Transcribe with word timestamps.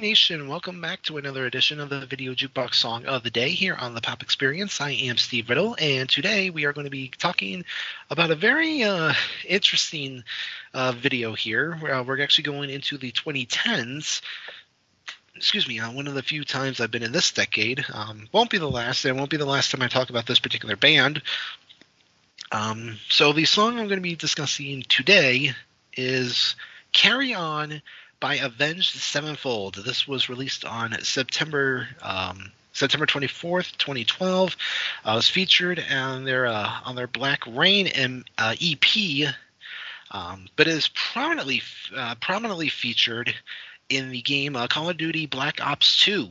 Nation, 0.00 0.46
welcome 0.46 0.80
back 0.80 1.02
to 1.02 1.16
another 1.16 1.44
edition 1.44 1.80
of 1.80 1.88
the 1.88 2.06
Video 2.06 2.32
Jukebox 2.32 2.74
Song 2.74 3.04
of 3.06 3.24
the 3.24 3.32
Day 3.32 3.48
here 3.48 3.74
on 3.74 3.94
the 3.96 4.00
Pop 4.00 4.22
Experience. 4.22 4.80
I 4.80 4.90
am 4.92 5.16
Steve 5.16 5.48
Riddle, 5.48 5.74
and 5.76 6.08
today 6.08 6.50
we 6.50 6.66
are 6.66 6.72
going 6.72 6.84
to 6.84 6.90
be 6.90 7.08
talking 7.08 7.64
about 8.08 8.30
a 8.30 8.36
very 8.36 8.84
uh, 8.84 9.12
interesting 9.44 10.22
uh, 10.72 10.92
video 10.92 11.32
here. 11.32 11.76
Uh, 11.82 12.04
we're 12.04 12.22
actually 12.22 12.44
going 12.44 12.70
into 12.70 12.96
the 12.96 13.10
2010s 13.10 14.20
excuse 15.34 15.66
me, 15.66 15.80
uh, 15.80 15.90
one 15.90 16.06
of 16.06 16.14
the 16.14 16.22
few 16.22 16.44
times 16.44 16.80
I've 16.80 16.92
been 16.92 17.02
in 17.02 17.12
this 17.12 17.32
decade. 17.32 17.84
Um, 17.92 18.28
won't 18.30 18.50
be 18.50 18.58
the 18.58 18.70
last, 18.70 19.04
and 19.04 19.18
won't 19.18 19.30
be 19.30 19.36
the 19.36 19.46
last 19.46 19.72
time 19.72 19.82
I 19.82 19.88
talk 19.88 20.10
about 20.10 20.26
this 20.26 20.38
particular 20.38 20.76
band. 20.76 21.22
Um, 22.52 22.98
so 23.08 23.32
the 23.32 23.46
song 23.46 23.80
I'm 23.80 23.88
going 23.88 23.98
to 23.98 24.00
be 24.00 24.14
discussing 24.14 24.84
today 24.88 25.54
is 25.96 26.54
"Carry 26.92 27.34
On" 27.34 27.82
by 28.20 28.36
Avenged 28.36 28.96
Sevenfold. 28.96 29.76
This 29.76 30.06
was 30.08 30.28
released 30.28 30.64
on 30.64 30.96
September. 31.02 31.88
Um, 32.02 32.52
September 32.72 33.06
24th, 33.06 33.76
2012, 33.78 34.56
uh, 35.04 35.12
was 35.16 35.28
featured 35.28 35.84
on 35.90 36.24
their 36.24 36.46
uh, 36.46 36.70
on 36.84 36.94
their 36.94 37.08
Black 37.08 37.40
Reign 37.46 37.88
M, 37.88 38.24
uh, 38.36 38.54
EP, 38.60 39.34
um, 40.12 40.46
but 40.54 40.68
is 40.68 40.88
prominently 40.88 41.62
uh, 41.96 42.14
prominently 42.20 42.68
featured 42.68 43.34
in 43.88 44.10
the 44.10 44.22
game 44.22 44.54
uh, 44.54 44.66
Call 44.66 44.90
of 44.90 44.96
Duty 44.96 45.26
Black 45.26 45.60
Ops 45.64 46.04
2. 46.04 46.28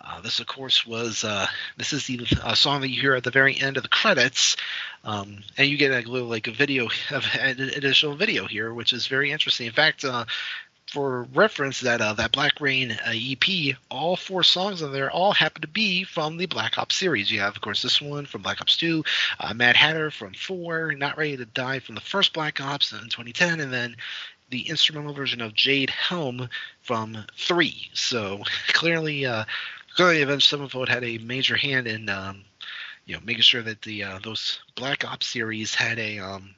Uh, 0.00 0.20
this, 0.20 0.38
of 0.40 0.46
course, 0.46 0.86
was 0.86 1.24
uh, 1.24 1.46
this 1.76 1.92
is 1.92 2.06
the 2.06 2.26
song 2.54 2.80
that 2.82 2.88
you 2.88 3.00
hear 3.00 3.14
at 3.14 3.24
the 3.24 3.30
very 3.30 3.58
end 3.58 3.76
of 3.76 3.82
the 3.82 3.88
credits, 3.88 4.56
um, 5.04 5.38
and 5.56 5.68
you 5.68 5.76
get 5.76 5.92
a 5.92 6.08
little 6.08 6.28
like 6.28 6.46
a 6.46 6.52
video 6.52 6.88
an 7.10 7.60
additional 7.60 8.16
video 8.16 8.46
here, 8.46 8.72
which 8.72 8.92
is 8.92 9.06
very 9.06 9.30
interesting. 9.32 9.66
In 9.66 9.72
fact, 9.72 10.04
for 10.96 11.24
reference, 11.34 11.80
that 11.80 12.00
uh, 12.00 12.14
that 12.14 12.32
Black 12.32 12.58
Reign 12.58 12.98
EP, 13.04 13.76
all 13.90 14.16
four 14.16 14.42
songs 14.42 14.80
on 14.80 14.92
there 14.92 15.10
all 15.10 15.32
happen 15.32 15.60
to 15.60 15.68
be 15.68 16.04
from 16.04 16.38
the 16.38 16.46
Black 16.46 16.78
Ops 16.78 16.96
series. 16.96 17.30
You 17.30 17.40
have, 17.40 17.54
of 17.54 17.60
course, 17.60 17.82
this 17.82 18.00
one 18.00 18.24
from 18.24 18.40
Black 18.40 18.62
Ops 18.62 18.78
2, 18.78 19.04
Mad 19.54 19.76
Hatter 19.76 20.10
from 20.10 20.32
4, 20.32 20.92
Not 20.92 21.18
Ready 21.18 21.36
to 21.36 21.44
Die 21.44 21.80
from 21.80 21.96
the 21.96 22.00
first 22.00 22.32
Black 22.32 22.62
Ops 22.62 22.92
in 22.92 23.10
2010, 23.10 23.60
and 23.60 23.70
then 23.70 23.96
the 24.48 24.70
instrumental 24.70 25.12
version 25.12 25.42
of 25.42 25.52
Jade 25.52 25.90
Helm 25.90 26.48
from 26.80 27.26
three. 27.36 27.90
So 27.92 28.42
clearly, 28.68 29.26
uh, 29.26 29.44
clearly, 29.96 30.22
Avenged 30.22 30.48
Sevenfold 30.48 30.88
had 30.88 31.04
a 31.04 31.18
major 31.18 31.58
hand 31.58 31.86
in, 31.86 32.08
um, 32.08 32.42
you 33.04 33.16
know, 33.16 33.20
making 33.22 33.42
sure 33.42 33.62
that 33.62 33.82
the 33.82 34.02
uh, 34.02 34.18
those 34.24 34.60
Black 34.76 35.04
Ops 35.04 35.26
series 35.26 35.74
had 35.74 35.98
a 35.98 36.20
um, 36.20 36.54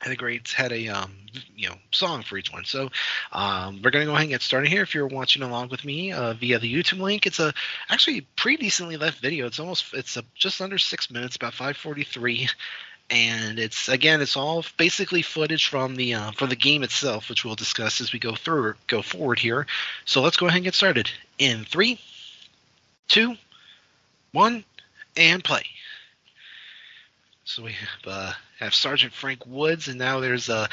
had 0.00 0.12
a 0.12 0.16
great 0.16 0.48
had 0.48 0.72
a 0.72 0.88
um, 0.88 1.12
you 1.54 1.68
know 1.68 1.76
song 1.90 2.22
for 2.22 2.36
each 2.36 2.52
one. 2.52 2.64
So 2.64 2.90
um, 3.32 3.80
we're 3.82 3.90
gonna 3.90 4.04
go 4.04 4.12
ahead 4.12 4.22
and 4.22 4.30
get 4.30 4.42
started 4.42 4.70
here. 4.70 4.82
If 4.82 4.94
you're 4.94 5.06
watching 5.06 5.42
along 5.42 5.68
with 5.68 5.84
me 5.84 6.12
uh, 6.12 6.34
via 6.34 6.58
the 6.58 6.72
YouTube 6.72 7.00
link, 7.00 7.26
it's 7.26 7.40
a 7.40 7.52
actually 7.88 8.22
pretty 8.36 8.64
decently 8.64 8.96
left 8.96 9.20
video. 9.20 9.46
It's 9.46 9.58
almost 9.58 9.94
it's 9.94 10.16
a, 10.16 10.24
just 10.34 10.60
under 10.60 10.78
six 10.78 11.10
minutes, 11.10 11.36
about 11.36 11.54
5:43 11.54 12.50
and 13.08 13.58
it's 13.58 13.88
again 13.88 14.20
it's 14.20 14.36
all 14.36 14.64
basically 14.76 15.22
footage 15.22 15.68
from 15.68 15.94
the 15.94 16.14
uh, 16.14 16.30
from 16.32 16.48
the 16.48 16.56
game 16.56 16.82
itself 16.82 17.28
which 17.28 17.44
we'll 17.44 17.54
discuss 17.54 18.00
as 18.00 18.12
we 18.12 18.18
go 18.18 18.34
through 18.34 18.74
go 18.88 19.00
forward 19.00 19.38
here 19.38 19.66
so 20.04 20.22
let's 20.22 20.36
go 20.36 20.46
ahead 20.46 20.56
and 20.56 20.64
get 20.64 20.74
started 20.74 21.08
in 21.38 21.64
three 21.64 22.00
two 23.06 23.36
one 24.32 24.64
and 25.16 25.44
play 25.44 25.64
so 27.46 27.62
we 27.62 27.72
have, 27.72 28.12
uh, 28.12 28.32
have 28.60 28.74
sergeant 28.74 29.14
frank 29.14 29.46
woods 29.46 29.88
and 29.88 29.98
now 29.98 30.20
there's 30.20 30.50
uh, 30.50 30.66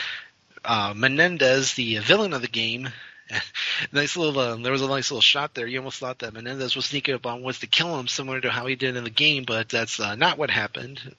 uh, 0.66 0.94
menendez 0.95 1.73
the 1.75 2.00
villain 2.00 2.34
of 2.34 2.41
the 2.41 2.47
game 2.50 2.89
nice 3.91 4.17
little. 4.17 4.38
Uh, 4.39 4.56
there 4.57 4.72
was 4.72 4.81
a 4.81 4.88
nice 4.88 5.12
little 5.12 5.22
shot 5.22 5.53
there. 5.53 5.67
You 5.67 5.79
almost 5.79 6.00
thought 6.00 6.19
that 6.19 6.33
Menendez 6.33 6.75
was 6.75 6.85
sneaking 6.85 7.16
up 7.16 7.25
on 7.25 7.41
Woods 7.41 7.59
to 7.59 7.67
kill 7.67 7.97
him, 7.97 8.07
similar 8.07 8.41
to 8.41 8.50
how 8.50 8.66
he 8.66 8.75
did 8.75 8.95
in 8.95 9.03
the 9.03 9.09
game, 9.09 9.44
but 9.45 9.69
that's 9.69 10.00
uh, 10.00 10.16
not 10.16 10.38
what 10.38 10.50
happened. 10.50 11.16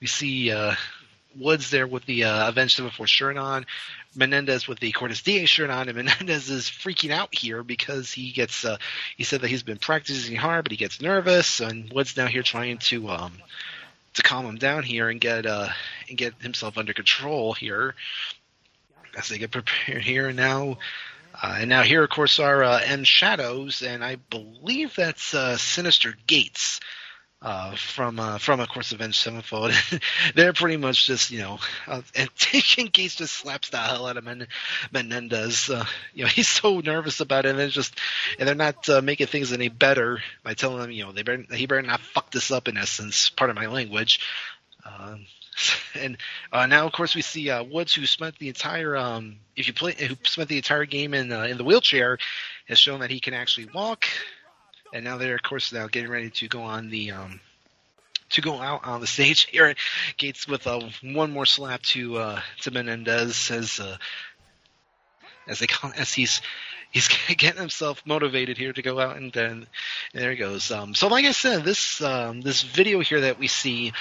We 0.00 0.06
see 0.06 0.50
uh, 0.50 0.74
Woods 1.36 1.70
there 1.70 1.86
with 1.86 2.04
the 2.06 2.24
uh, 2.24 2.48
Avenged 2.48 2.76
Sevenfold 2.76 3.08
shirt 3.08 3.36
on, 3.36 3.66
Menendez 4.14 4.68
with 4.68 4.80
the 4.80 4.92
Cordis 4.92 5.22
Die 5.22 5.44
shirt 5.44 5.70
on, 5.70 5.88
and 5.88 5.96
Menendez 5.96 6.50
is 6.50 6.64
freaking 6.64 7.10
out 7.10 7.34
here 7.34 7.62
because 7.62 8.12
he 8.12 8.32
gets. 8.32 8.64
Uh, 8.64 8.78
he 9.16 9.24
said 9.24 9.42
that 9.42 9.48
he's 9.48 9.62
been 9.62 9.78
practicing 9.78 10.36
hard, 10.36 10.64
but 10.64 10.72
he 10.72 10.78
gets 10.78 11.00
nervous, 11.00 11.60
and 11.60 11.92
Woods 11.92 12.16
now 12.16 12.26
here 12.26 12.42
trying 12.42 12.78
to. 12.78 13.08
Um, 13.08 13.32
to 14.14 14.22
calm 14.22 14.46
him 14.46 14.56
down 14.56 14.82
here 14.82 15.08
and 15.08 15.20
get 15.20 15.46
uh, 15.46 15.68
and 16.08 16.18
get 16.18 16.34
himself 16.40 16.78
under 16.78 16.92
control 16.92 17.52
here 17.52 17.94
as 19.16 19.28
they 19.28 19.38
get 19.38 19.50
prepared 19.50 20.02
here. 20.02 20.28
And 20.28 20.36
now 20.36 20.78
uh, 21.40 21.56
and 21.60 21.68
now 21.68 21.82
here, 21.82 22.04
of 22.04 22.10
course, 22.10 22.38
are 22.38 22.62
uh, 22.62 22.80
M 22.84 23.04
Shadows, 23.04 23.82
and 23.82 24.04
I 24.04 24.16
believe 24.16 24.94
that's 24.94 25.34
uh, 25.34 25.56
Synyster 25.56 26.14
Gates 26.26 26.80
uh, 27.42 27.74
from 27.74 28.20
uh, 28.20 28.38
from 28.38 28.60
of 28.60 28.68
course 28.68 28.92
Avenged 28.92 29.18
Sevenfold. 29.18 29.72
they're 30.34 30.52
pretty 30.52 30.76
much 30.76 31.06
just 31.06 31.30
you 31.30 31.40
know, 31.40 31.58
uh, 31.88 32.02
and 32.14 32.30
taking 32.36 32.86
Gates 32.86 33.16
just 33.16 33.34
slaps 33.34 33.70
the 33.70 33.78
hell 33.78 34.06
out 34.06 34.16
of 34.16 34.24
Men- 34.24 34.46
Menendez. 34.92 35.68
Uh, 35.68 35.84
you 36.14 36.24
know, 36.24 36.28
he's 36.32 36.48
so 36.48 36.78
nervous 36.80 37.20
about 37.20 37.44
it, 37.44 37.50
and 37.50 37.60
it's 37.60 37.74
just 37.74 37.98
and 38.38 38.48
they're 38.48 38.54
not 38.54 38.88
uh, 38.88 39.02
making 39.02 39.26
things 39.26 39.52
any 39.52 39.68
better 39.68 40.20
by 40.44 40.54
telling 40.54 40.84
him 40.84 40.90
you 40.92 41.04
know 41.04 41.12
they 41.12 41.22
better 41.22 41.44
he 41.52 41.66
better 41.66 41.82
not 41.82 42.00
fuck 42.00 42.30
this 42.30 42.50
up. 42.50 42.68
In 42.68 42.76
essence, 42.76 43.28
part 43.28 43.50
of 43.50 43.56
my 43.56 43.66
language. 43.66 44.20
Um, 44.84 45.26
and 45.94 46.16
uh, 46.52 46.66
now, 46.66 46.86
of 46.86 46.92
course, 46.92 47.14
we 47.14 47.22
see 47.22 47.50
uh, 47.50 47.62
Woods, 47.62 47.94
who 47.94 48.06
spent 48.06 48.38
the 48.38 48.48
entire 48.48 48.96
um, 48.96 49.36
if 49.56 49.66
you 49.66 49.74
play, 49.74 49.94
who 49.94 50.16
spent 50.24 50.48
the 50.48 50.56
entire 50.56 50.86
game 50.86 51.12
in 51.12 51.32
uh, 51.32 51.42
in 51.42 51.58
the 51.58 51.64
wheelchair, 51.64 52.18
has 52.68 52.78
shown 52.78 53.00
that 53.00 53.10
he 53.10 53.20
can 53.20 53.34
actually 53.34 53.68
walk. 53.74 54.06
And 54.92 55.04
now 55.04 55.16
they're, 55.16 55.34
of 55.34 55.42
course, 55.42 55.72
now 55.72 55.86
getting 55.86 56.10
ready 56.10 56.30
to 56.30 56.48
go 56.48 56.62
on 56.62 56.90
the 56.90 57.12
um, 57.12 57.40
to 58.30 58.40
go 58.40 58.60
out 58.60 58.84
on 58.84 59.00
the 59.00 59.06
stage. 59.16 59.48
Aaron 59.52 59.76
Gates 60.16 60.46
with 60.46 60.66
uh, 60.66 60.80
one 61.02 61.32
more 61.32 61.46
slap 61.46 61.82
to 61.82 62.18
uh, 62.18 62.40
to 62.62 62.70
Menendez 62.70 63.50
as 63.50 63.80
uh, 63.80 63.96
as 65.46 65.58
they 65.58 65.66
call, 65.66 65.92
as 65.96 66.12
he's 66.12 66.42
he's 66.90 67.08
getting 67.36 67.60
himself 67.60 68.02
motivated 68.06 68.58
here 68.58 68.72
to 68.72 68.82
go 68.82 69.00
out 69.00 69.16
and 69.16 69.32
then 69.32 69.66
there 70.12 70.30
he 70.30 70.36
goes. 70.36 70.70
Um, 70.70 70.94
so 70.94 71.08
like 71.08 71.24
I 71.24 71.32
said, 71.32 71.64
this 71.64 72.00
um, 72.02 72.40
this 72.40 72.62
video 72.62 73.00
here 73.00 73.22
that 73.22 73.38
we 73.38 73.48
see 73.48 73.92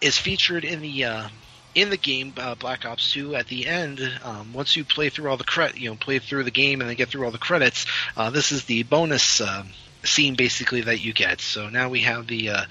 is 0.00 0.18
featured 0.18 0.64
in 0.64 0.80
the 0.80 1.04
uh, 1.04 1.28
in 1.74 1.90
the 1.90 1.96
game 1.96 2.32
uh, 2.36 2.54
Black 2.54 2.84
Ops 2.84 3.12
2 3.12 3.36
at 3.36 3.46
the 3.46 3.66
end. 3.66 4.00
Um, 4.24 4.52
once 4.52 4.76
you 4.76 4.84
play 4.84 5.10
through 5.10 5.30
all 5.30 5.36
the 5.36 5.44
credit, 5.44 5.78
you 5.78 5.90
know, 5.90 5.96
play 5.96 6.18
through 6.18 6.44
the 6.44 6.50
game 6.50 6.80
and 6.80 6.88
then 6.88 6.96
get 6.96 7.08
through 7.08 7.24
all 7.24 7.30
the 7.30 7.38
credits. 7.38 7.86
Uh, 8.16 8.30
this 8.30 8.52
is 8.52 8.64
the 8.64 8.82
bonus 8.82 9.40
uh, 9.40 9.64
scene 10.04 10.34
basically 10.34 10.82
that 10.82 11.00
you 11.00 11.12
get. 11.12 11.40
So 11.40 11.68
now 11.68 11.88
we 11.88 12.00
have 12.00 12.26
the 12.26 12.50
uh, 12.50 12.64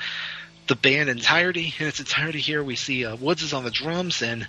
the 0.68 0.76
band 0.76 1.10
entirety 1.10 1.74
in 1.80 1.88
its 1.88 2.00
entirety 2.00 2.40
here. 2.40 2.64
We 2.64 2.76
see 2.76 3.06
uh, 3.06 3.16
Woods 3.16 3.44
is 3.44 3.54
on 3.54 3.64
the 3.64 3.72
drums 3.72 4.22
and. 4.22 4.48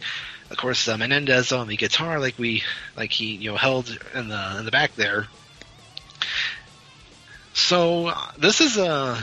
Of 0.50 0.56
course, 0.56 0.88
uh, 0.88 0.96
Menendez 0.96 1.52
on 1.52 1.68
the 1.68 1.76
guitar, 1.76 2.18
like 2.20 2.38
we, 2.38 2.62
like 2.96 3.12
he, 3.12 3.34
you 3.34 3.50
know, 3.50 3.58
held 3.58 3.90
in 4.14 4.28
the 4.28 4.56
in 4.58 4.64
the 4.64 4.70
back 4.70 4.94
there. 4.94 5.26
So 7.52 8.14
this 8.38 8.62
is 8.62 8.78
a 8.78 9.22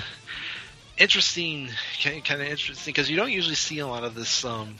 interesting, 1.00 1.70
kind 2.04 2.42
of 2.42 2.42
interesting 2.42 2.92
because 2.92 3.10
you 3.10 3.16
don't 3.16 3.32
usually 3.32 3.56
see 3.56 3.80
a 3.80 3.88
lot 3.88 4.04
of 4.04 4.14
this, 4.14 4.46
um, 4.46 4.76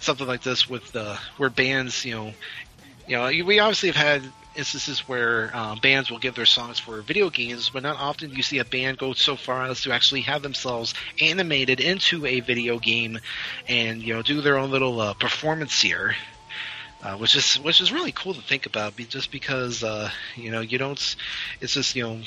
something 0.00 0.26
like 0.26 0.42
this 0.42 0.66
with 0.66 0.96
uh, 0.96 1.16
where 1.36 1.50
bands, 1.50 2.06
you 2.06 2.14
know, 2.14 2.32
you 3.06 3.16
know, 3.16 3.44
we 3.44 3.58
obviously 3.58 3.90
have 3.90 3.96
had 3.96 4.22
instances 4.54 5.08
where 5.08 5.54
um, 5.56 5.78
bands 5.78 6.10
will 6.10 6.18
give 6.18 6.34
their 6.34 6.46
songs 6.46 6.78
for 6.78 7.00
video 7.02 7.30
games, 7.30 7.70
but 7.70 7.82
not 7.82 7.96
often 7.98 8.30
do 8.30 8.36
you 8.36 8.42
see 8.42 8.58
a 8.58 8.64
band 8.64 8.98
go 8.98 9.12
so 9.12 9.36
far 9.36 9.64
as 9.64 9.82
to 9.82 9.92
actually 9.92 10.22
have 10.22 10.42
themselves 10.42 10.94
animated 11.20 11.80
into 11.80 12.26
a 12.26 12.40
video 12.40 12.78
game 12.78 13.18
and 13.68 14.02
you 14.02 14.14
know 14.14 14.22
do 14.22 14.40
their 14.40 14.58
own 14.58 14.70
little 14.70 15.00
uh, 15.00 15.14
performance 15.14 15.80
here. 15.80 16.14
Uh, 17.02 17.16
which 17.16 17.34
is 17.34 17.56
which 17.56 17.80
is 17.80 17.92
really 17.92 18.12
cool 18.12 18.32
to 18.32 18.40
think 18.40 18.64
about, 18.64 18.94
just 18.96 19.32
because 19.32 19.82
uh, 19.82 20.08
you 20.36 20.52
know 20.52 20.60
you 20.60 20.78
don't. 20.78 21.16
It's 21.60 21.74
just 21.74 21.96
you 21.96 22.04
know 22.04 22.20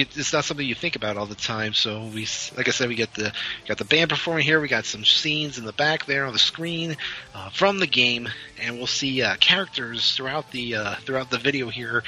it's 0.00 0.32
not 0.32 0.44
something 0.44 0.66
you 0.66 0.74
think 0.74 0.96
about 0.96 1.16
all 1.16 1.26
the 1.26 1.34
time. 1.34 1.72
So 1.74 2.04
we, 2.06 2.26
like 2.56 2.68
I 2.68 2.70
said, 2.70 2.88
we 2.88 2.94
get 2.94 3.14
the 3.14 3.32
got 3.66 3.78
the 3.78 3.84
band 3.84 4.10
performing 4.10 4.44
here. 4.44 4.60
We 4.60 4.68
got 4.68 4.84
some 4.84 5.04
scenes 5.04 5.58
in 5.58 5.64
the 5.64 5.72
back 5.72 6.06
there 6.06 6.26
on 6.26 6.32
the 6.32 6.38
screen 6.38 6.96
uh, 7.34 7.50
from 7.50 7.78
the 7.78 7.86
game, 7.86 8.28
and 8.60 8.76
we'll 8.76 8.86
see 8.86 9.22
uh, 9.22 9.36
characters 9.36 10.12
throughout 10.12 10.50
the 10.50 10.76
uh, 10.76 10.94
throughout 10.96 11.30
the 11.30 11.38
video 11.38 11.68
here. 11.68 12.02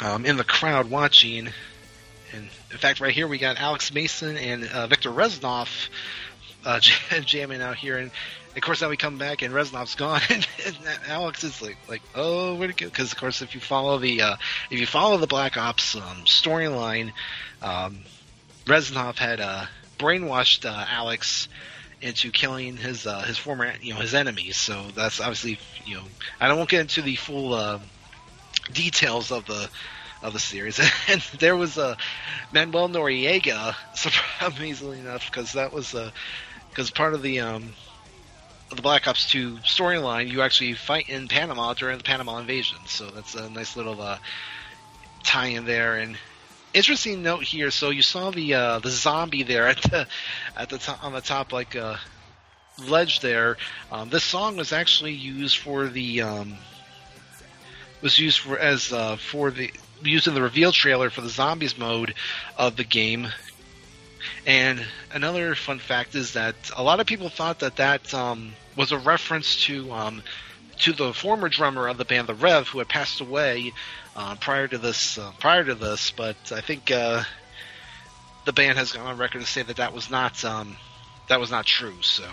um, 0.00 0.26
in 0.26 0.36
the 0.36 0.44
crowd 0.44 0.90
watching. 0.90 1.48
And 2.32 2.48
in 2.70 2.78
fact, 2.78 3.00
right 3.00 3.14
here 3.14 3.28
we 3.28 3.38
got 3.38 3.58
Alex 3.58 3.92
Mason 3.92 4.36
and 4.36 4.64
uh, 4.64 4.86
Victor 4.86 5.10
Reznov 5.10 5.88
uh, 6.64 6.80
jamming 7.24 7.62
out 7.62 7.76
here, 7.76 7.98
and 7.98 8.10
of 8.56 8.62
course 8.62 8.80
now 8.80 8.88
we 8.88 8.96
come 8.96 9.18
back 9.18 9.42
and 9.42 9.52
Reznov's 9.52 9.94
gone, 9.94 10.20
and, 10.30 10.46
and 10.66 10.76
Alex 11.08 11.44
is 11.44 11.60
like, 11.60 11.76
like, 11.88 12.02
oh, 12.14 12.54
where'd 12.54 12.70
it 12.70 12.76
go? 12.76 12.86
Because 12.86 13.12
of 13.12 13.18
course, 13.18 13.42
if 13.42 13.54
you 13.54 13.60
follow 13.60 13.98
the 13.98 14.22
uh, 14.22 14.36
if 14.70 14.78
you 14.78 14.86
follow 14.86 15.16
the 15.16 15.26
Black 15.26 15.56
Ops 15.56 15.96
um, 15.96 16.24
storyline, 16.24 17.12
um, 17.62 18.00
Reznov 18.66 19.18
had 19.18 19.40
uh, 19.40 19.66
brainwashed 19.98 20.68
uh, 20.68 20.84
Alex 20.88 21.48
into 22.00 22.30
killing 22.30 22.76
his 22.76 23.06
uh, 23.06 23.22
his 23.22 23.38
former 23.38 23.72
you 23.80 23.94
know 23.94 24.00
his 24.00 24.14
enemies. 24.14 24.56
So 24.56 24.84
that's 24.94 25.20
obviously 25.20 25.58
you 25.84 25.96
know 25.96 26.04
I 26.40 26.48
don't 26.48 26.68
get 26.68 26.82
into 26.82 27.02
the 27.02 27.16
full 27.16 27.54
uh, 27.54 27.78
details 28.72 29.32
of 29.32 29.46
the 29.46 29.68
of 30.22 30.32
the 30.32 30.38
series. 30.38 30.80
and 31.08 31.20
there 31.38 31.56
was 31.56 31.76
a 31.76 31.84
uh, 31.84 31.96
Manuel 32.52 32.88
Noriega, 32.88 33.74
amazingly 34.56 35.00
enough, 35.00 35.30
because 35.30 35.52
that 35.52 35.72
was 35.72 35.94
because 36.70 36.90
uh, 36.90 36.94
part 36.94 37.14
of 37.14 37.22
the 37.22 37.40
um, 37.40 37.74
the 38.76 38.82
Black 38.82 39.06
Ops 39.08 39.30
2 39.30 39.56
storyline, 39.58 40.30
you 40.30 40.42
actually 40.42 40.74
fight 40.74 41.08
in 41.08 41.28
Panama 41.28 41.74
during 41.74 41.98
the 41.98 42.04
Panama 42.04 42.38
invasion. 42.38 42.78
So 42.86 43.06
that's 43.06 43.34
a 43.34 43.48
nice 43.50 43.76
little 43.76 44.00
uh, 44.00 44.18
tie 45.22 45.46
in 45.46 45.64
there. 45.64 45.96
And 45.96 46.16
interesting 46.74 47.22
note 47.22 47.44
here. 47.44 47.70
So 47.70 47.90
you 47.90 48.02
saw 48.02 48.30
the 48.30 48.54
uh, 48.54 48.78
the 48.80 48.90
zombie 48.90 49.44
there 49.44 49.68
at 49.68 49.80
the 49.82 50.06
at 50.56 50.68
the 50.68 50.78
top 50.78 51.02
on 51.02 51.12
the 51.12 51.20
top 51.20 51.52
like 51.52 51.74
uh, 51.76 51.96
ledge 52.86 53.20
there. 53.20 53.56
Um, 53.90 54.10
this 54.10 54.24
song 54.24 54.56
was 54.56 54.72
actually 54.72 55.12
used 55.12 55.58
for 55.58 55.86
the 55.86 56.22
um, 56.22 56.56
was 58.02 58.18
used 58.18 58.40
for 58.40 58.58
as 58.58 58.92
uh, 58.92 59.16
for 59.16 59.50
the 59.50 59.72
used 60.02 60.26
in 60.26 60.34
the 60.34 60.42
reveal 60.42 60.72
trailer 60.72 61.10
for 61.10 61.20
the 61.20 61.28
zombies 61.28 61.78
mode 61.78 62.14
of 62.58 62.76
the 62.76 62.84
game. 62.84 63.28
And 64.46 64.84
another 65.12 65.54
fun 65.54 65.78
fact 65.78 66.14
is 66.14 66.34
that 66.34 66.54
a 66.76 66.82
lot 66.82 67.00
of 67.00 67.06
people 67.06 67.28
thought 67.28 67.60
that 67.60 67.76
that 67.76 68.12
um, 68.12 68.52
was 68.76 68.92
a 68.92 68.98
reference 68.98 69.64
to 69.64 69.90
um, 69.92 70.22
to 70.80 70.92
the 70.92 71.14
former 71.14 71.48
drummer 71.48 71.88
of 71.88 71.96
the 71.96 72.04
band, 72.04 72.26
the 72.26 72.34
Rev, 72.34 72.68
who 72.68 72.78
had 72.78 72.88
passed 72.88 73.20
away 73.20 73.72
uh, 74.16 74.34
prior 74.36 74.68
to 74.68 74.76
this. 74.76 75.18
Uh, 75.18 75.30
prior 75.38 75.64
to 75.64 75.74
this, 75.74 76.10
but 76.10 76.36
I 76.52 76.60
think 76.60 76.90
uh, 76.90 77.24
the 78.44 78.52
band 78.52 78.76
has 78.78 78.92
gone 78.92 79.06
on 79.06 79.16
record 79.16 79.40
to 79.40 79.46
say 79.46 79.62
that 79.62 79.76
that 79.76 79.94
was 79.94 80.10
not 80.10 80.44
um, 80.44 80.76
that 81.28 81.40
was 81.40 81.50
not 81.50 81.64
true. 81.64 82.02
So 82.02 82.24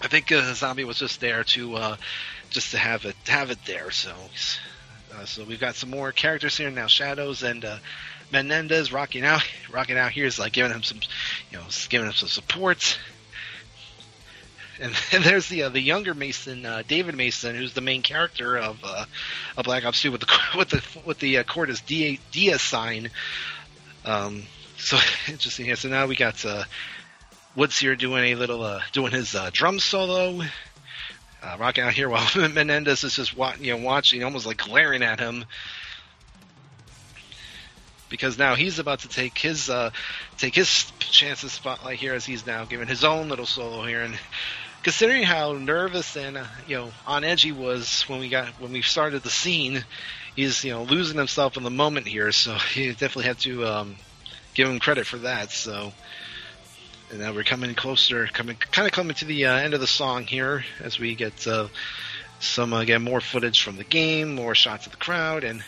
I 0.00 0.08
think 0.08 0.30
uh, 0.30 0.54
Zombie 0.54 0.84
was 0.84 0.98
just 0.98 1.20
there 1.20 1.44
to 1.44 1.74
uh, 1.74 1.96
just 2.50 2.70
to 2.70 2.78
have 2.78 3.04
it 3.04 3.16
have 3.26 3.50
it 3.50 3.58
there. 3.66 3.90
So 3.90 4.14
uh, 5.14 5.24
so 5.24 5.44
we've 5.44 5.60
got 5.60 5.74
some 5.74 5.90
more 5.90 6.12
characters 6.12 6.56
here 6.56 6.70
now. 6.70 6.86
Shadows 6.86 7.42
and 7.42 7.64
Menendez 8.32 8.92
rocking 8.92 9.24
out, 9.24 9.42
rocking 9.70 9.98
out 9.98 10.12
here 10.12 10.26
is 10.26 10.38
like 10.38 10.52
giving 10.52 10.72
him 10.72 10.82
some, 10.82 11.00
you 11.50 11.58
know, 11.58 11.64
giving 11.88 12.06
him 12.06 12.14
some 12.14 12.28
support 12.28 12.98
and, 14.80 14.92
and 15.12 15.24
there's 15.24 15.48
the 15.48 15.64
uh, 15.64 15.68
the 15.68 15.80
younger 15.80 16.14
Mason, 16.14 16.64
uh, 16.64 16.82
David 16.86 17.14
Mason, 17.14 17.54
who's 17.54 17.72
the 17.72 17.80
main 17.80 18.02
character 18.02 18.56
of 18.56 18.78
uh, 18.82 19.04
a 19.56 19.62
Black 19.62 19.84
Ops 19.84 20.02
2 20.02 20.12
with 20.12 20.20
the 20.20 20.40
with 20.56 20.70
the 20.70 20.82
with 21.04 21.18
the 21.18 21.38
uh, 21.38 21.42
Cordis 21.44 21.80
Die 21.80 22.56
sign. 22.56 23.10
Um, 24.04 24.44
so 24.78 24.98
interesting 25.28 25.66
here. 25.66 25.76
So 25.76 25.88
now 25.88 26.06
we 26.06 26.16
got 26.16 26.44
uh, 26.44 26.64
Woods 27.54 27.78
here 27.78 27.96
doing 27.96 28.24
a 28.24 28.34
little 28.34 28.62
uh, 28.62 28.80
doing 28.92 29.12
his 29.12 29.34
uh, 29.34 29.50
drum 29.52 29.78
solo. 29.78 30.42
Uh, 31.46 31.56
rocking 31.58 31.84
out 31.84 31.92
here 31.92 32.08
while 32.08 32.26
Menendez 32.48 33.04
is 33.04 33.14
just 33.14 33.36
wa- 33.36 33.54
you 33.60 33.76
know 33.76 33.84
watching, 33.84 34.24
almost 34.24 34.46
like 34.46 34.56
glaring 34.56 35.02
at 35.02 35.20
him, 35.20 35.44
because 38.08 38.36
now 38.36 38.56
he's 38.56 38.78
about 38.80 39.00
to 39.00 39.08
take 39.08 39.38
his 39.38 39.70
uh, 39.70 39.90
take 40.38 40.56
his 40.56 40.90
chance 40.98 41.44
of 41.44 41.52
spotlight 41.52 41.98
here 41.98 42.14
as 42.14 42.24
he's 42.24 42.46
now 42.46 42.64
given 42.64 42.88
his 42.88 43.04
own 43.04 43.28
little 43.28 43.46
solo 43.46 43.84
here, 43.84 44.02
and 44.02 44.18
considering 44.82 45.22
how 45.22 45.52
nervous 45.52 46.16
and 46.16 46.36
uh, 46.36 46.44
you 46.66 46.76
know 46.76 46.90
on 47.06 47.22
edge 47.22 47.42
he 47.42 47.52
was 47.52 48.02
when 48.08 48.18
we 48.18 48.28
got 48.28 48.48
when 48.60 48.72
we 48.72 48.82
started 48.82 49.22
the 49.22 49.30
scene, 49.30 49.84
he's 50.34 50.64
you 50.64 50.72
know 50.72 50.82
losing 50.82 51.16
himself 51.18 51.56
in 51.56 51.62
the 51.62 51.70
moment 51.70 52.08
here. 52.08 52.32
So 52.32 52.54
he 52.74 52.88
definitely 52.90 53.24
had 53.24 53.38
to 53.40 53.66
um, 53.66 53.96
give 54.54 54.68
him 54.68 54.80
credit 54.80 55.06
for 55.06 55.18
that. 55.18 55.50
So. 55.52 55.92
And 57.10 57.20
now 57.20 57.32
we're 57.32 57.44
coming 57.44 57.74
closer, 57.74 58.26
coming 58.26 58.56
kind 58.56 58.86
of 58.86 58.92
coming 58.92 59.14
to 59.16 59.24
the 59.24 59.46
uh, 59.46 59.54
end 59.54 59.74
of 59.74 59.80
the 59.80 59.86
song 59.86 60.24
here 60.24 60.64
as 60.80 60.98
we 60.98 61.14
get 61.14 61.46
uh, 61.46 61.68
some 62.40 62.72
again 62.72 63.02
more 63.02 63.20
footage 63.20 63.62
from 63.62 63.76
the 63.76 63.84
game, 63.84 64.34
more 64.34 64.54
shots 64.54 64.86
of 64.86 64.92
the 64.92 64.98
crowd, 64.98 65.44
and 65.44 65.62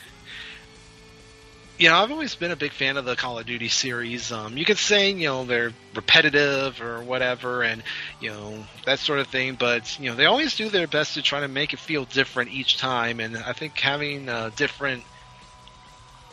you 1.78 1.88
know, 1.88 1.96
I've 1.96 2.10
always 2.10 2.34
been 2.34 2.50
a 2.50 2.56
big 2.56 2.72
fan 2.72 2.96
of 2.96 3.04
the 3.04 3.14
Call 3.14 3.38
of 3.38 3.46
Duty 3.46 3.68
series. 3.68 4.32
Um, 4.32 4.56
you 4.56 4.64
could 4.64 4.78
say, 4.78 5.12
you 5.12 5.28
know, 5.28 5.44
they're 5.44 5.72
repetitive 5.94 6.82
or 6.82 7.02
whatever, 7.04 7.62
and 7.62 7.84
you 8.20 8.30
know 8.30 8.64
that 8.84 8.98
sort 8.98 9.20
of 9.20 9.28
thing. 9.28 9.54
But 9.54 9.98
you 10.00 10.10
know, 10.10 10.16
they 10.16 10.26
always 10.26 10.56
do 10.56 10.68
their 10.68 10.88
best 10.88 11.14
to 11.14 11.22
try 11.22 11.40
to 11.40 11.48
make 11.48 11.72
it 11.72 11.78
feel 11.78 12.04
different 12.04 12.50
each 12.50 12.78
time. 12.78 13.20
And 13.20 13.36
I 13.36 13.52
think 13.52 13.78
having 13.78 14.28
uh, 14.28 14.50
different 14.56 15.04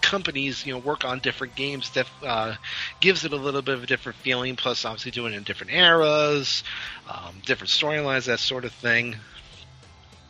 companies, 0.05 0.65
you 0.65 0.73
know, 0.73 0.79
work 0.79 1.03
on 1.03 1.19
different 1.19 1.55
games 1.55 1.89
def- 1.89 2.23
uh, 2.23 2.55
gives 2.99 3.25
it 3.25 3.33
a 3.33 3.35
little 3.35 3.61
bit 3.61 3.75
of 3.75 3.83
a 3.83 3.87
different 3.87 4.17
feeling. 4.19 4.55
Plus, 4.55 4.85
obviously, 4.85 5.11
doing 5.11 5.33
it 5.33 5.37
in 5.37 5.43
different 5.43 5.73
eras, 5.73 6.63
um, 7.09 7.41
different 7.45 7.69
storylines, 7.69 8.25
that 8.25 8.39
sort 8.39 8.65
of 8.65 8.71
thing. 8.73 9.15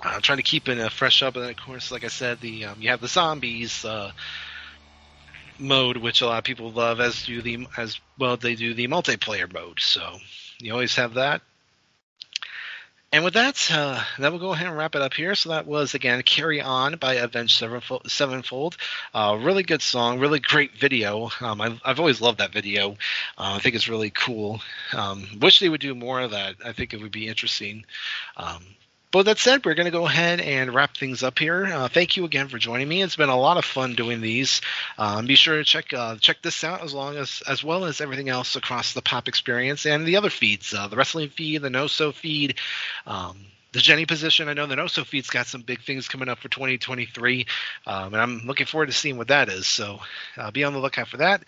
Uh, 0.01 0.19
trying 0.22 0.38
to 0.38 0.44
keep 0.44 0.68
it 0.69 0.80
uh, 0.80 0.89
fresh 0.89 1.24
up, 1.24 1.36
and 1.36 1.44
then 1.44 1.51
of 1.51 1.57
course, 1.57 1.92
like 1.92 2.04
I 2.04 2.10
said, 2.10 2.39
the 2.39 2.66
um, 2.66 2.81
you 2.81 2.89
have 2.89 3.01
the 3.01 3.07
zombies. 3.07 3.83
Uh, 3.86 4.12
mode, 5.57 5.95
which 5.98 6.22
a 6.22 6.25
lot 6.25 6.38
of 6.38 6.44
people 6.44 6.69
love, 6.72 7.00
as 7.00 7.25
do 7.25 7.42
the 7.42 7.66
as 7.77 8.00
well 8.18 8.36
they 8.36 8.56
do 8.56 8.74
the 8.74 8.89
multiplayer 8.89 9.51
mode. 9.51 9.80
So 9.80 10.18
you 10.60 10.74
always 10.74 10.95
have 10.95 11.13
that. 11.13 11.42
And 13.15 13.23
with 13.23 13.35
that, 13.35 13.71
uh, 13.71 14.03
that 14.19 14.33
will 14.33 14.39
go 14.39 14.51
ahead 14.51 14.67
and 14.67 14.75
wrap 14.75 14.94
it 14.94 15.01
up 15.01 15.13
here. 15.13 15.35
So 15.35 15.47
that 15.47 15.65
was 15.65 15.94
again 15.94 16.21
"Carry 16.23 16.59
On" 16.59 16.97
by 16.97 17.13
Avenged 17.13 17.57
Sevenfold. 17.57 18.12
Sevenfold. 18.12 18.75
Uh, 19.13 19.38
really 19.41 19.63
good 19.63 19.81
song, 19.81 20.19
really 20.19 20.41
great 20.41 20.77
video. 20.77 21.29
Um, 21.39 21.62
I, 21.62 21.79
have 21.85 22.01
always 22.01 22.19
loved 22.19 22.39
that 22.39 22.51
video. 22.51 22.97
Uh, 23.38 23.56
I 23.56 23.59
think 23.59 23.73
it's 23.73 23.88
really 23.88 24.09
cool. 24.09 24.59
Um, 24.91 25.25
wish 25.39 25.59
they 25.62 25.69
would 25.69 25.79
do 25.79 25.95
more 25.95 26.19
of 26.19 26.31
that. 26.31 26.56
I 26.65 26.73
think 26.73 26.94
it 26.94 27.01
would 27.01 27.13
be 27.13 27.29
interesting. 27.29 27.85
Um, 28.35 28.65
but 29.15 29.19
with 29.19 29.27
that 29.27 29.39
said, 29.39 29.63
we're 29.63 29.75
going 29.75 29.85
to 29.85 29.91
go 29.91 30.06
ahead 30.06 30.41
and 30.41 30.75
wrap 30.75 30.97
things 30.97 31.23
up 31.23 31.39
here. 31.39 31.63
Uh, 31.63 31.88
thank 31.88 32.17
you 32.17 32.25
again 32.25 32.50
for 32.50 32.57
joining 32.57 32.89
me. 32.89 33.01
It's 33.01 33.15
been 33.15 33.29
a 33.29 33.39
lot 33.39 33.56
of 33.56 33.63
fun 33.63 33.95
doing 33.95 34.19
these. 34.19 34.59
Um, 34.97 35.25
be 35.25 35.35
sure 35.35 35.56
to 35.56 35.63
check 35.63 35.94
uh, 35.94 36.17
check 36.17 36.41
this 36.41 36.65
out 36.65 36.83
as 36.83 36.94
long 36.94 37.15
as 37.15 37.41
as 37.48 37.63
well 37.63 37.86
as 37.86 38.01
everything 38.01 38.27
else 38.27 38.57
across 38.57 38.91
the 38.91 39.01
Pop 39.01 39.29
Experience 39.29 39.86
and 39.86 40.05
the 40.05 40.17
other 40.17 40.29
feeds, 40.29 40.74
uh, 40.74 40.89
the 40.89 40.98
wrestling 40.98 41.29
feed, 41.29 41.62
the 41.62 41.69
No 41.69 41.88
So 41.88 42.12
feed. 42.12 42.55
Um, 43.07 43.38
the 43.72 43.79
Jenny 43.79 44.05
position. 44.05 44.50
I 44.50 44.53
know 44.53 44.67
the 44.67 44.75
No 44.75 44.88
So 44.88 45.05
feed's 45.05 45.29
got 45.29 45.48
some 45.48 45.62
big 45.62 45.81
things 45.81 46.10
coming 46.10 46.27
up 46.27 46.39
for 46.39 46.50
2023, 46.50 47.45
um, 47.88 48.13
and 48.13 48.22
I'm 48.22 48.41
looking 48.45 48.65
forward 48.65 48.88
to 48.88 48.91
seeing 48.91 49.15
what 49.15 49.29
that 49.29 49.48
is. 49.48 49.65
So 49.65 50.01
uh, 50.36 50.51
be 50.51 50.65
on 50.65 50.74
the 50.74 50.79
lookout 50.79 51.07
for 51.07 51.17
that. 51.17 51.41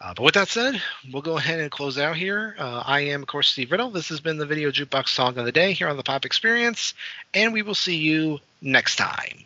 Uh, 0.00 0.14
but 0.14 0.22
with 0.22 0.34
that 0.34 0.48
said, 0.48 0.80
we'll 1.12 1.22
go 1.22 1.36
ahead 1.36 1.58
and 1.58 1.70
close 1.70 1.98
out 1.98 2.16
here. 2.16 2.54
Uh, 2.58 2.82
I 2.86 3.00
am, 3.00 3.22
of 3.22 3.28
course, 3.28 3.48
Steve 3.48 3.72
Riddle. 3.72 3.90
This 3.90 4.08
has 4.10 4.20
been 4.20 4.38
the 4.38 4.46
Video 4.46 4.70
Jukebox 4.70 5.08
Song 5.08 5.36
of 5.38 5.44
the 5.44 5.52
Day 5.52 5.72
here 5.72 5.88
on 5.88 5.96
the 5.96 6.04
Pop 6.04 6.24
Experience, 6.24 6.94
and 7.34 7.52
we 7.52 7.62
will 7.62 7.74
see 7.74 7.96
you 7.96 8.38
next 8.62 8.96
time. 8.96 9.44